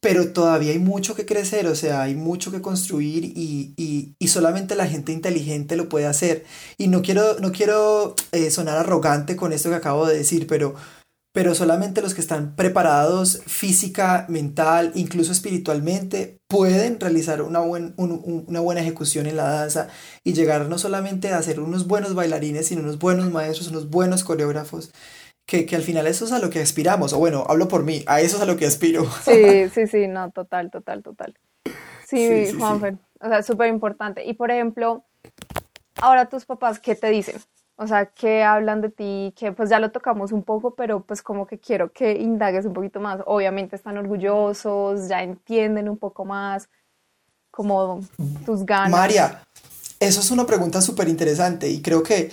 [0.00, 4.86] pero todavía hay mucho que crecer, o sea, hay mucho que construir y, solamente la
[4.86, 6.44] gente inteligente lo puede hacer.
[6.76, 10.74] Y no quiero, no quiero eh, sonar arrogante con esto que acabo de decir, pero,
[11.32, 18.82] pero solamente los que están preparados física, mental, incluso espiritualmente, pueden realizar una, una buena
[18.82, 19.88] ejecución en la danza
[20.24, 24.24] y llegar no solamente a ser unos buenos bailarines, sino unos buenos maestros, unos buenos
[24.24, 24.90] coreógrafos
[25.48, 28.04] que, que, al final eso es a lo que aspiramos, o bueno, hablo por mí,
[28.06, 29.06] a eso es a lo que aspiro.
[29.24, 31.38] Sí, sí, sí, no, total, total, total.
[32.06, 34.26] Sí, Juanfer, o sea, súper importante.
[34.26, 35.06] Y por ejemplo,
[36.02, 37.36] ahora tus papás, ¿qué te dicen?
[37.76, 39.32] O sea, ¿qué hablan de ti?
[39.38, 42.74] Que pues ya lo tocamos un poco, pero pues como que quiero que indagues un
[42.74, 43.20] poquito más.
[43.24, 46.68] Obviamente están orgullosos, ya entienden un poco más
[47.50, 48.00] como
[48.44, 48.90] tus ganas.
[48.90, 49.42] María,
[49.98, 52.30] eso es una pregunta súper interesante y creo que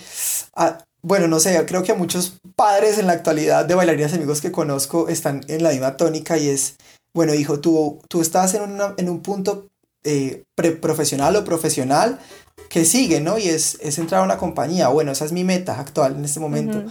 [0.54, 4.50] ah, bueno, no sé, creo que muchos padres en la actualidad de bailarinas amigos que
[4.50, 6.78] conozco están en la misma tónica y es,
[7.14, 9.68] bueno, hijo, tú, tú estás en, en un punto
[10.02, 10.42] eh,
[10.80, 12.18] profesional o profesional
[12.68, 13.38] que sigue, ¿no?
[13.38, 14.88] Y es, es, entrar a una compañía.
[14.88, 16.82] Bueno, esa es mi meta actual en este momento.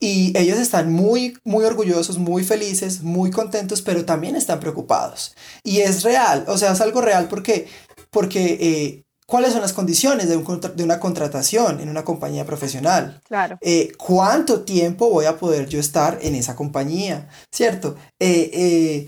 [0.00, 5.36] Y ellos están muy, muy orgullosos, muy felices, muy contentos, pero también están preocupados.
[5.64, 7.68] Y es real, o sea, es algo real porque,
[8.10, 13.20] porque eh, cuáles son las condiciones de, una contratación en una compañía profesional.
[13.28, 13.58] Claro.
[13.60, 17.28] Eh, ¿Cuánto tiempo voy a poder yo estar en esa compañía?
[17.52, 17.94] ¿Cierto?
[18.18, 19.06] Eh, eh,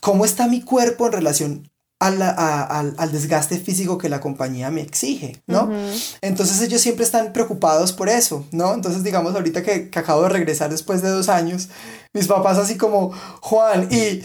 [0.00, 5.70] ¿Cómo está mi cuerpo en relación al, desgaste físico que la compañía me exige, ¿no?
[6.20, 8.74] Entonces ellos siempre están preocupados por eso, ¿no?
[8.74, 11.68] Entonces digamos ahorita que, que acabo de regresar después de dos años,
[12.12, 14.22] mis papás así como, Juan, y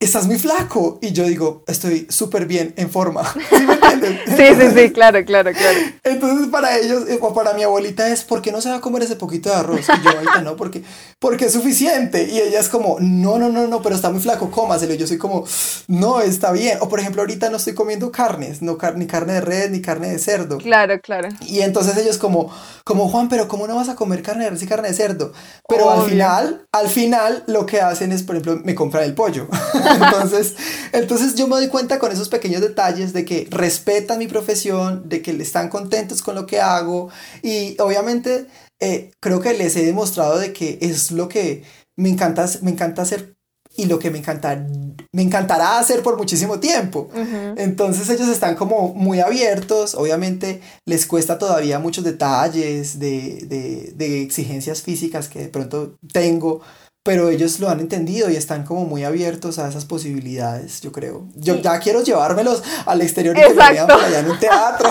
[0.00, 0.98] estás muy flaco.
[1.02, 3.24] Y yo digo, estoy súper bien en forma.
[3.50, 4.20] ¿Sí me entienden?
[4.26, 5.78] sí, sí, sí, claro, claro, claro.
[6.04, 8.80] Entonces para ellos, eh, o para mi abuelita es, ¿por qué no se va a
[8.80, 9.80] comer ese poquito de arroz?
[9.80, 10.82] Y yo, ahorita no, porque,
[11.18, 12.28] porque es suficiente.
[12.30, 14.94] Y ella es como, no, no, no, no, pero está muy flaco, cómaselo.
[14.94, 15.44] Y yo soy como,
[15.88, 16.78] no, está bien.
[16.80, 20.10] O por ejemplo, ahorita no estoy comiendo carnes, no ni carne de red, ni carne
[20.10, 20.58] de cerdo.
[20.58, 21.28] Claro, claro.
[21.46, 22.52] Y entonces ellos como,
[22.84, 25.32] como Juan, pero ¿cómo no vas a comer carne de res y carne de cerdo?
[25.68, 29.48] Pero al final, al final lo que hacen es, por ejemplo, me compran el pollo.
[30.04, 30.54] entonces,
[30.92, 35.22] entonces yo me doy cuenta con esos pequeños detalles de que respetan mi profesión, de
[35.22, 37.10] que están contentos con lo que hago
[37.42, 38.46] y obviamente
[38.80, 41.62] eh, creo que les he demostrado de que es lo que
[41.96, 43.38] me encanta, me encanta hacer
[43.76, 44.66] y lo que me, encanta,
[45.12, 47.08] me encantará hacer por muchísimo tiempo.
[47.56, 54.22] Entonces ellos están como muy abiertos, obviamente les cuesta todavía muchos detalles de, de, de,
[54.22, 56.60] exigencias físicas que de pronto tengo,
[57.08, 61.26] pero ellos lo han entendido y están como muy abiertos a esas posibilidades, yo creo.
[61.36, 64.90] Yo ya quiero llevármelos al exterior y que me vean por allá en un teatro.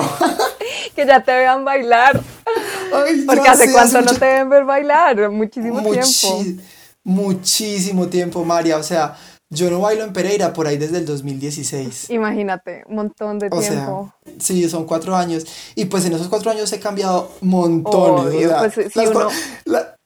[0.95, 2.19] que ya te vean bailar.
[3.23, 6.43] Porque hace cuánto no te ven ver bailar, muchísimo tiempo
[7.03, 8.77] muchísimo tiempo, María.
[8.77, 9.15] O sea,
[9.51, 12.09] yo no bailo en Pereira por ahí desde el 2016.
[12.09, 14.11] Imagínate, un montón de tiempo.
[14.39, 15.45] sí, son cuatro años.
[15.75, 18.49] Y pues en esos cuatro años he cambiado montones.
[18.73, 19.29] pues, si uno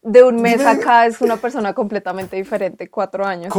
[0.02, 3.54] de un mes acá es una persona completamente diferente, cuatro años.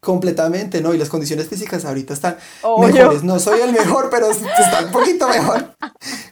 [0.00, 0.94] completamente, ¿no?
[0.94, 2.36] Y las condiciones físicas ahorita están
[2.80, 3.22] mejores.
[3.22, 5.74] No soy el mejor, pero está un poquito mejor.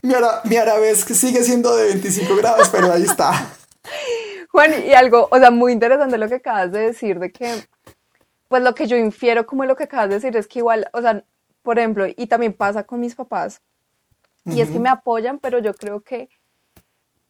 [0.02, 3.50] Mi, ara, mi sigue siendo de 25 grados, pero ahí está.
[4.50, 7.66] Juan, y algo, o sea, muy interesante lo que acabas de decir, de que,
[8.48, 11.00] pues lo que yo infiero como lo que acabas de decir es que igual, o
[11.00, 11.24] sea,
[11.62, 13.60] por ejemplo, y también pasa con mis papás,
[14.44, 16.28] y es que me apoyan, pero yo creo que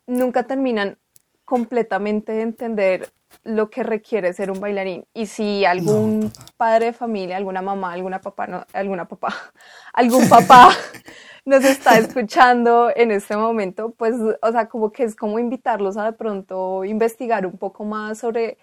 [0.06, 0.98] nunca terminan
[1.46, 3.12] completamente de entender
[3.44, 5.06] lo que requiere ser un bailarín.
[5.14, 9.34] Y si algún padre de familia, alguna mamá, alguna papá, no, alguna papá,
[9.94, 10.70] algún papá
[11.46, 16.04] nos está escuchando en este momento, pues, o sea, como que es como invitarlos a
[16.04, 18.58] de pronto investigar un poco más sobre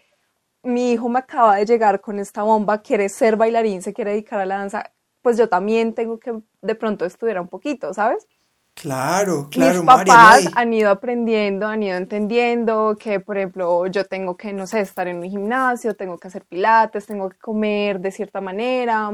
[0.64, 4.40] mi hijo me acaba de llegar con esta bomba, quiere ser bailarín, se quiere dedicar
[4.40, 4.92] a la danza,
[5.22, 8.28] pues yo también tengo que de pronto estudiar un poquito, ¿sabes?
[8.76, 9.80] Claro, claro.
[9.80, 14.68] Mis papás han ido aprendiendo, han ido entendiendo que, por ejemplo, yo tengo que, no
[14.68, 19.12] sé, estar en mi gimnasio, tengo que hacer pilates, tengo que comer de cierta manera,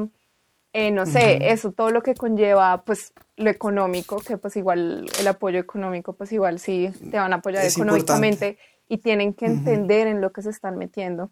[0.71, 5.27] eh, no sé, eso, todo lo que conlleva, pues, lo económico, que pues igual el
[5.27, 10.21] apoyo económico, pues igual sí te van a apoyar económicamente y tienen que entender en
[10.21, 11.31] lo que se están metiendo.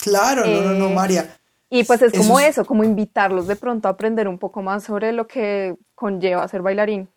[0.00, 1.36] Claro, no, no, no, eh, María.
[1.68, 5.12] Y pues es como eso, como invitarlos de pronto a aprender un poco más sobre
[5.12, 7.08] lo que conlleva ser bailarín.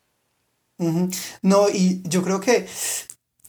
[1.42, 2.68] No, y yo creo que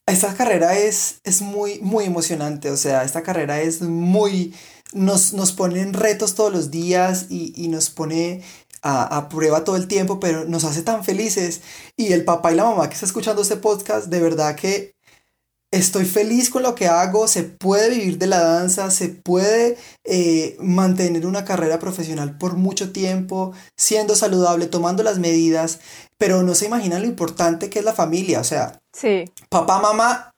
[0.07, 4.55] esta carrera es, es muy, muy emocionante, o sea, esta carrera es muy,
[4.93, 8.43] nos, nos pone en retos todos los días y, y nos pone
[8.83, 11.63] a, a, prueba todo el tiempo, pero nos hace tan felices.
[11.97, 14.94] Y el papá y la mamá que está escuchando este podcast, de verdad que
[15.75, 20.57] estoy feliz con lo que hago, se puede vivir de la danza, se puede eh,
[20.61, 25.81] mantener una carrera profesional por mucho tiempo, siendo saludable, tomando las medidas,
[26.17, 29.25] pero no se imaginan lo importante que es la familia, o sea, sí.
[29.49, 30.31] papá, mamá,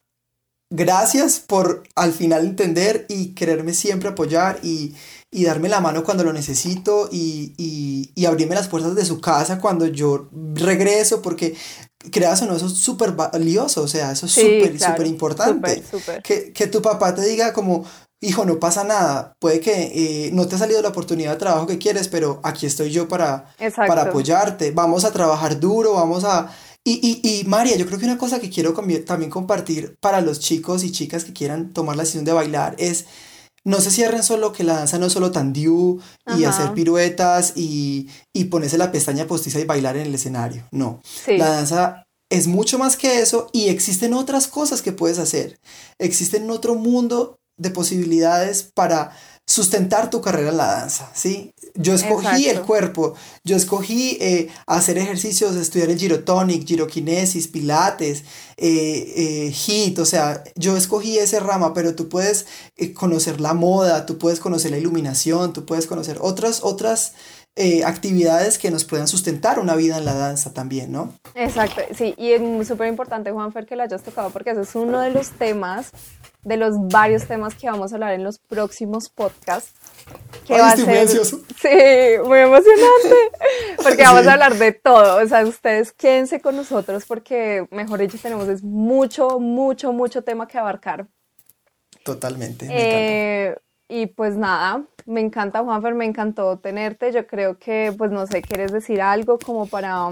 [0.70, 4.94] gracias por al final entender y quererme siempre apoyar y,
[5.30, 9.20] y darme la mano cuando lo necesito y, y, y, abrirme las puertas de su
[9.20, 11.56] casa cuando yo regreso, porque
[12.10, 15.82] creas o no, eso es súper valioso, o sea, eso es súper, súper importante.
[16.22, 17.84] Que, que, tu papá te diga como,
[18.20, 21.66] hijo, no pasa nada, puede que eh, no te ha salido la oportunidad de trabajo
[21.66, 26.50] que quieres, pero aquí estoy yo para, para apoyarte, vamos a trabajar duro, vamos a...
[26.84, 28.72] Y, y, y, María, yo creo que una cosa que quiero
[29.04, 33.06] también compartir para los chicos y chicas que quieran tomar la decisión de bailar es
[33.66, 36.00] no se cierren solo que la danza no es solo tandiu
[36.38, 40.68] y hacer piruetas y, y ponerse la pestaña postiza y bailar en el escenario.
[40.70, 41.02] No.
[41.26, 45.58] La danza es mucho más que eso y existen otras cosas que puedes hacer.
[45.98, 49.10] Existen otro mundo de posibilidades para
[49.46, 51.52] sustentar tu carrera en la danza, ¿sí?
[51.76, 58.24] Yo escogí el cuerpo, yo escogí eh, hacer ejercicios, estudiar el girotonic, giroquinesis, pilates,
[58.56, 62.46] eh, eh, hit, o sea, yo escogí ese rama, pero tú puedes
[62.94, 67.12] conocer la moda, tú puedes conocer la iluminación, tú puedes conocer otras, otras
[67.84, 71.14] actividades que nos puedan sustentar una vida en la danza también, ¿no?
[71.34, 75.00] Exacto, sí, y es súper importante, Juanfer, que lo hayas tocado, porque ese es uno
[75.00, 75.92] de los temas
[76.46, 79.72] de los varios temas que vamos a hablar en los próximos podcasts.
[80.46, 83.16] Que va a ser, Sí, muy emocionante,
[83.82, 85.24] porque vamos a hablar de todo.
[85.24, 90.46] O sea, ustedes quédense con nosotros porque, mejor dicho, tenemos es mucho, mucho, mucho tema
[90.46, 91.08] que abarcar.
[92.04, 92.68] Totalmente.
[92.70, 93.56] Eh,
[93.88, 97.12] y pues nada, Me encanta, Juanfer, me encantó tenerte.
[97.12, 100.10] Yo creo que, pues no sé, ¿quieres decir algo como para...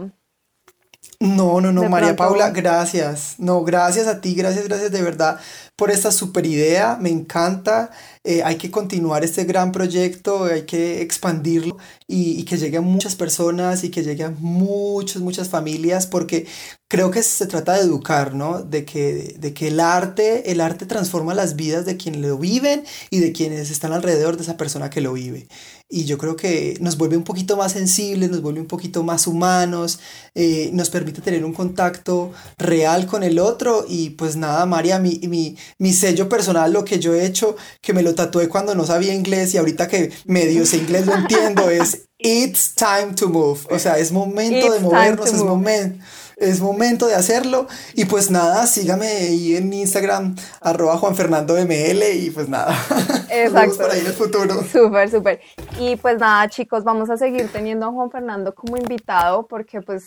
[1.20, 3.34] No, no, no, María Paula, gracias.
[3.38, 5.38] No, gracias a ti, gracias, gracias de verdad
[5.76, 7.90] por esta super idea, me encanta.
[8.26, 13.16] Eh, hay que continuar este gran proyecto, hay que expandirlo y, que llegue a muchas
[13.16, 16.46] personas y que llegue a muchas, muchas familias, porque
[16.88, 18.62] creo que se trata de educar, ¿no?
[18.62, 22.84] De que, de que el arte, el arte transforma las vidas de quienes lo viven
[23.10, 25.48] y de quienes están alrededor de esa persona que lo vive.
[25.90, 29.26] Y yo creo que nos vuelve un poquito más sensibles, nos vuelve un poquito más
[29.26, 30.00] humanos,
[30.34, 35.20] eh, nos permite tener un contacto real con el otro y pues nada, María, mi,
[35.28, 38.84] mi, mi sello personal, lo que yo he hecho, que me lo tatué cuando no
[38.84, 43.60] sabía inglés y ahorita que medio sé inglés lo entiendo, es It's time to move.
[43.70, 45.98] O sea, es momento de movernos, es momento
[46.36, 47.66] es momento de hacerlo.
[47.94, 52.74] Y pues nada, sígame ahí en Instagram, arroba Juan Fernando ML y pues nada.
[53.30, 53.78] Exacto.
[53.78, 54.62] por ahí en el futuro.
[54.64, 55.40] Súper, súper.
[55.78, 60.04] Y pues nada, chicos, vamos a seguir teniendo a Juan Fernando como invitado porque pues,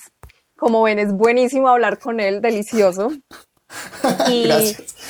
[0.57, 3.11] como ven, es buenísimo hablar con él, delicioso.
[4.30, 4.49] Y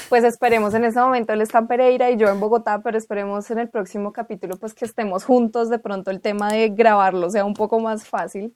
[0.10, 3.50] pues esperemos en este momento él está en Pereira y yo en Bogotá, pero esperemos
[3.52, 7.46] en el próximo capítulo pues que estemos juntos, de pronto el tema de grabarlo sea
[7.46, 8.56] un poco más fácil.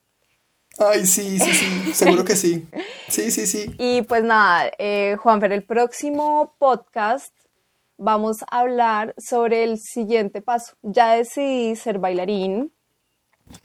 [0.79, 2.67] Ay, sí, sí, sí, seguro que sí.
[3.09, 3.75] Sí, sí, sí.
[3.77, 7.35] Y pues nada, eh, Juanfer, el próximo podcast
[7.97, 10.75] vamos a hablar sobre el siguiente paso.
[10.81, 12.71] Ya decidí ser bailarín.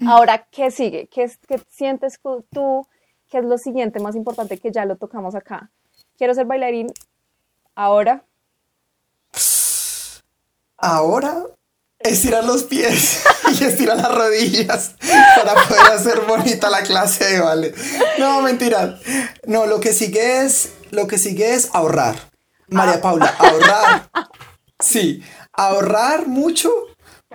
[0.05, 1.07] Ahora, ¿qué sigue?
[1.07, 2.19] ¿Qué, qué sientes
[2.51, 2.89] tú?
[3.29, 5.71] ¿Qué es lo siguiente más importante que ya lo tocamos acá?
[6.17, 6.93] Quiero ser bailarín
[7.75, 8.25] ahora.
[10.79, 11.45] Ahora
[11.99, 13.25] estirar los pies
[13.61, 14.95] y estirar las rodillas
[15.37, 17.75] para poder hacer bonita la clase de ballet.
[18.19, 18.99] No, mentira.
[19.47, 22.17] No, lo que sigue es, lo que sigue es ahorrar.
[22.69, 23.01] María ah.
[23.01, 24.11] Paula, ahorrar.
[24.79, 26.71] Sí, ahorrar mucho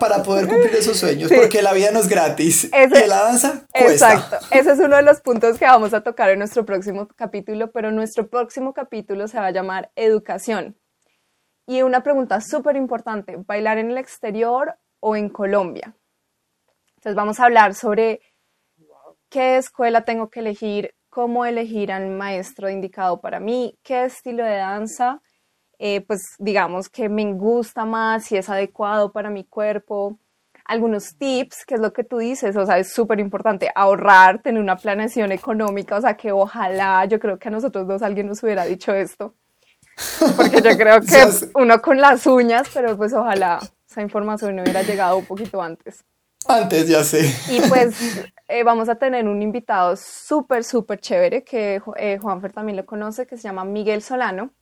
[0.02, 4.14] para poder cumplir esos sueños, porque la vida no es gratis y la danza cuesta.
[4.14, 7.70] Exacto, ese es uno de los puntos que vamos a tocar en nuestro próximo capítulo,
[7.70, 10.76] pero nuestro próximo capítulo se va a llamar educación.
[11.68, 15.94] Y una pregunta súper importante, ¿bailar en el exterior o en Colombia?
[16.96, 18.20] Entonces vamos a hablar sobre
[19.28, 24.56] qué escuela tengo que elegir, cómo elegir al maestro indicado para mí, qué estilo de
[24.56, 25.22] danza
[25.84, 30.16] eh, pues digamos que me gusta más, si es adecuado para mi cuerpo.
[30.64, 34.62] Algunos tips, que es lo que tú dices, o sea, es súper importante ahorrar, tener
[34.62, 38.44] una planeación económica, o sea, que ojalá, yo creo que a nosotros dos alguien nos
[38.44, 39.34] hubiera dicho esto,
[40.36, 43.58] porque yo creo que uno con las uñas, pero pues ojalá
[43.90, 46.04] esa información no hubiera llegado un poquito antes.
[46.46, 47.28] Antes, ya sé.
[47.50, 47.96] Y pues
[48.46, 53.26] eh, vamos a tener un invitado súper, súper chévere que eh, Juanfer también lo conoce,
[53.26, 54.52] que se llama Miguel Solano.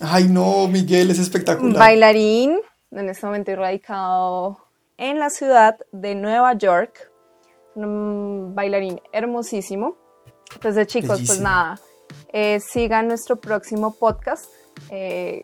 [0.00, 1.78] Ay, no, Miguel es espectacular.
[1.78, 2.58] Bailarín,
[2.90, 4.58] en este momento radicado
[4.96, 7.10] en la ciudad de Nueva York.
[7.76, 9.96] Un bailarín hermosísimo.
[10.52, 11.80] Entonces, chicos, pues nada,
[12.32, 14.46] eh, sigan nuestro próximo podcast.
[14.90, 15.42] Eh,